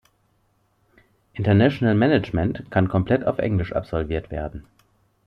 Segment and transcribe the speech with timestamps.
[1.35, 4.65] International Management kann komplett auf Englisch absolviert werden.